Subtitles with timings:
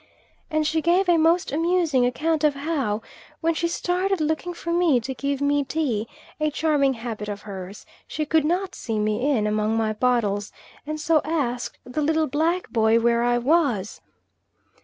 [0.49, 3.03] And she gave a most amusing account of how,
[3.39, 6.07] when she started looking for me to give me tea,
[6.39, 10.51] a charming habit of hers, she could not see me in among my bottles,
[10.87, 14.01] and so asked the little black boy where I was.